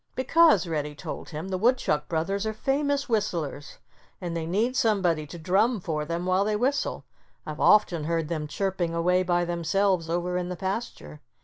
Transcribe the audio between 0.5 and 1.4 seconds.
Reddy told